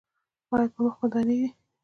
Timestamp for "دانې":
1.11-1.35